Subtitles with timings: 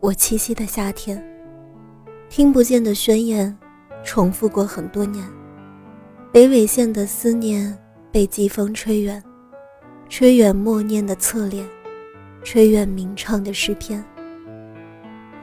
[0.00, 1.22] 我栖息的夏天。
[2.28, 3.56] 听不见的宣言，
[4.04, 5.24] 重复过很多年。
[6.30, 7.76] 北纬线的思念
[8.12, 9.22] 被季风吹远，
[10.08, 11.66] 吹远默念的侧脸，
[12.44, 14.04] 吹远鸣唱的诗篇。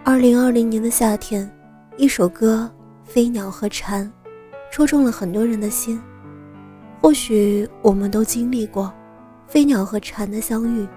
[0.03, 1.51] 二零二零年的夏天，
[1.97, 2.71] 一首歌
[3.09, 4.05] 《飞鸟和蝉》，
[4.71, 6.01] 戳中了很多人的心。
[7.01, 8.93] 或许我们都经历过
[9.47, 10.87] 飞鸟和蝉的相遇。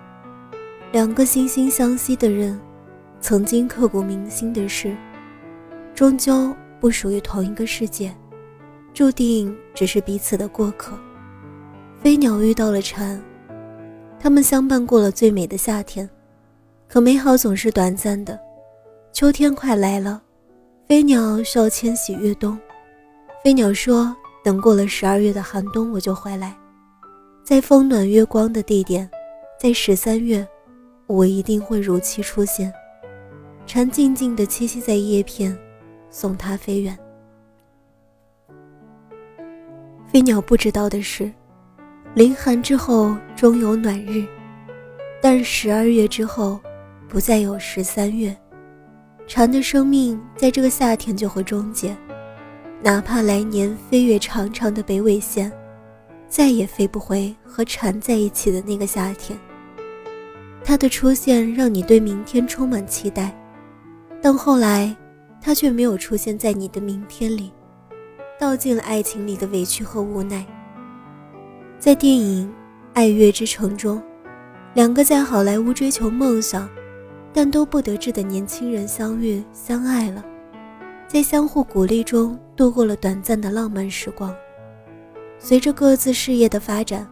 [0.92, 2.58] 两个惺惺相惜的人，
[3.20, 4.96] 曾经刻骨铭心的事，
[5.94, 8.14] 终究不属于同一个世界，
[8.94, 10.98] 注定只是彼此的过客。
[12.00, 13.20] 飞鸟遇到了蝉，
[14.20, 16.08] 他们相伴过了最美的夏天，
[16.88, 18.38] 可美好总是短暂的。
[19.12, 20.22] 秋天快来了，
[20.86, 22.56] 飞鸟需要迁徙越冬。
[23.42, 26.56] 飞鸟说：“等过了十二月的寒冬，我就回来，
[27.42, 29.10] 在风暖月光的地点，
[29.60, 30.46] 在十三月。”
[31.08, 32.70] 我一定会如期出现。
[33.68, 35.54] 蝉静静地栖息在叶片，
[36.08, 36.98] 送它飞远。
[40.10, 41.30] 飞鸟不知道的是，
[42.14, 44.24] 凌寒之后终有暖日，
[45.20, 46.58] 但十二月之后，
[47.10, 48.34] 不再有十三月。
[49.26, 51.94] 蝉的生命在这个夏天就会终结，
[52.82, 55.52] 哪怕来年飞越长长的北纬线，
[56.26, 59.38] 再也飞不回和蝉在一起的那个夏天。
[60.64, 63.37] 他的出现让你对明天充满期待，
[64.20, 64.94] 但后来，
[65.40, 67.52] 他却没有出现在你的明天里，
[68.38, 70.44] 道尽了爱情里的委屈和无奈。
[71.78, 72.48] 在电影
[72.94, 74.02] 《爱乐之城》中，
[74.74, 76.68] 两个在好莱坞追求梦想，
[77.32, 80.24] 但都不得志的年轻人相遇相爱了，
[81.06, 84.34] 在相互鼓励中度过了短暂的浪漫时光。
[85.38, 87.06] 随着各自事业的发展，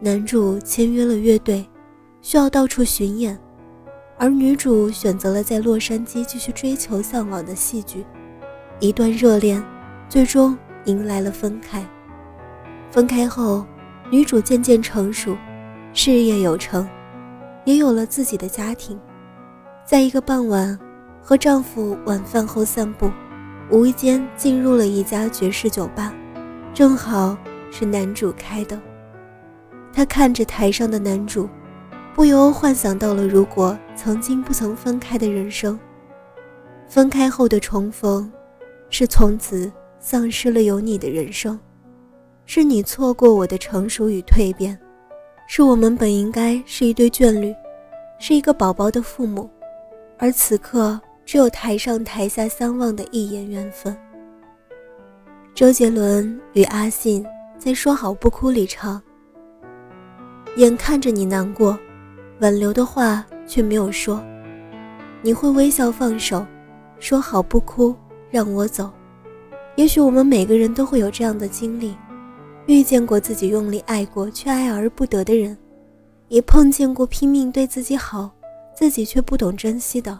[0.00, 1.64] 男主签约了乐队。
[2.22, 3.40] 需要到处巡演，
[4.20, 8.04] 而女主选择了在洛杉矶继续追求向往的戏剧。
[8.78, 9.64] 一段热恋，
[10.10, 10.54] 最终
[10.84, 11.82] 迎来了分开。
[12.90, 13.64] 分开后，
[14.10, 15.34] 女主渐渐成熟，
[15.94, 16.86] 事业有成，
[17.64, 19.00] 也有了自己的家庭。
[19.86, 20.78] 在一个傍晚，
[21.22, 23.10] 和丈夫晚饭后散步，
[23.70, 26.12] 无意间进入了一家爵士酒吧，
[26.74, 27.34] 正好
[27.70, 28.78] 是男主开的。
[29.94, 31.48] 她看着台上的男主。
[32.12, 35.78] 不由幻想到了，如果曾经不曾分开的人生，
[36.86, 38.30] 分开后的重逢，
[38.90, 41.58] 是从此丧失了有你的人生，
[42.44, 44.78] 是你错过我的成熟与蜕变，
[45.46, 47.54] 是我们本应该是一对眷侣，
[48.18, 49.48] 是一个宝宝的父母，
[50.18, 53.96] 而此刻只有台上台下相望的一眼缘分。
[55.54, 57.24] 周杰伦与阿信
[57.56, 59.00] 在《说好不哭》里唱
[60.56, 61.78] ：“眼看着你难过。”
[62.40, 64.22] 挽留的话却没有说，
[65.22, 66.46] 你会微笑放手，
[66.98, 67.94] 说好不哭，
[68.30, 68.90] 让我走。
[69.76, 71.94] 也许我们每个人都会有这样的经历，
[72.66, 75.56] 遇见过自己用力爱过却爱而不得的人，
[76.28, 78.30] 也碰见过拼命对自己好，
[78.74, 80.18] 自己却不懂珍惜的。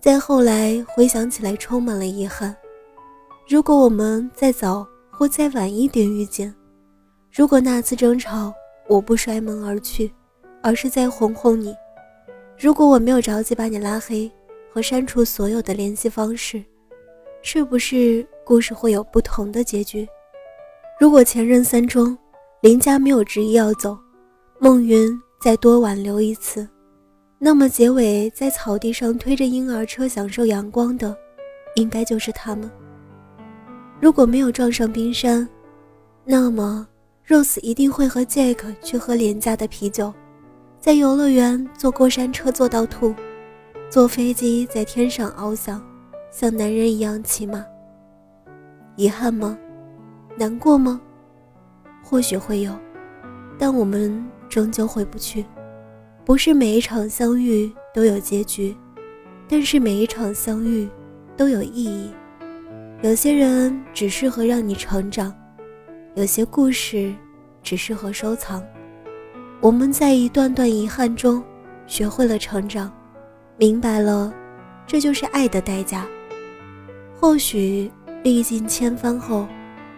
[0.00, 2.54] 再后来回想起来，充满了遗憾。
[3.48, 6.52] 如果我们再早或再晚一点遇见，
[7.32, 8.52] 如果那次争吵
[8.88, 10.12] 我不摔门而去。
[10.62, 11.74] 而是在哄哄你。
[12.58, 14.30] 如果我没有着急把你拉黑
[14.72, 16.62] 和删除所有的联系方式，
[17.42, 20.06] 是不是故事会有不同的结局？
[21.00, 22.16] 如果前任三中
[22.60, 23.98] 林家没有执意要走，
[24.60, 25.10] 孟云
[25.42, 26.68] 再多挽留一次，
[27.38, 31.16] 那么结尾在草地上推着婴儿车享受阳光的，
[31.74, 32.70] 应该就是他们。
[34.00, 35.48] 如果没有撞上冰山，
[36.24, 36.86] 那么
[37.26, 40.12] Rose 一定会和 Jack 去喝廉价的啤酒。
[40.82, 43.14] 在游乐园坐过山车坐到吐，
[43.88, 45.80] 坐飞机在天上翱翔，
[46.32, 47.64] 像男人一样骑马。
[48.96, 49.56] 遗憾吗？
[50.36, 51.00] 难过吗？
[52.02, 52.76] 或许会有，
[53.56, 55.46] 但我们终究回不去。
[56.24, 58.76] 不是每一场相遇都有结局，
[59.48, 60.88] 但是每一场相遇
[61.36, 62.10] 都有意义。
[63.02, 65.32] 有些人只适合让你成长，
[66.16, 67.14] 有些故事
[67.62, 68.60] 只适合收藏。
[69.62, 71.40] 我们在一段段遗憾中，
[71.86, 72.92] 学会了成长，
[73.56, 74.34] 明白了，
[74.88, 76.04] 这就是爱的代价。
[77.14, 77.88] 或许
[78.24, 79.46] 历尽千帆后，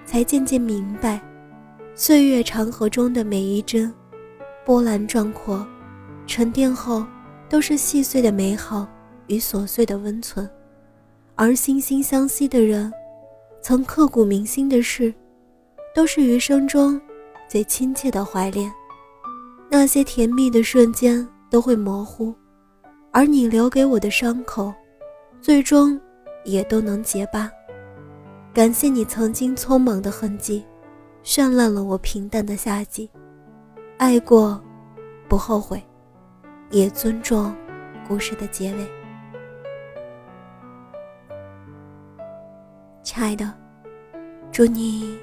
[0.04, 1.18] 才渐渐明白，
[1.94, 3.90] 岁月长河中的每一帧，
[4.66, 5.66] 波澜壮阔，
[6.26, 7.02] 沉淀后
[7.48, 8.86] 都是细碎的美好
[9.28, 10.46] 与琐碎的温存。
[11.36, 12.92] 而惺惺相惜的人，
[13.62, 15.14] 曾刻骨铭心的事，
[15.94, 17.00] 都是余生中
[17.48, 18.70] 最亲切的怀恋。
[19.76, 22.32] 那些甜蜜的瞬间都会模糊，
[23.10, 24.72] 而你留给我的伤口，
[25.40, 26.00] 最终
[26.44, 27.50] 也都能结疤。
[28.52, 30.64] 感谢你曾经匆忙的痕迹，
[31.24, 33.10] 绚烂了我平淡的夏季。
[33.98, 34.62] 爱过，
[35.28, 35.82] 不后悔，
[36.70, 37.52] 也尊重
[38.06, 38.86] 故事的结尾。
[43.02, 43.52] 亲爱的，
[44.52, 45.18] 祝你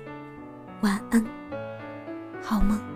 [0.82, 1.26] 晚安，
[2.42, 2.91] 好梦。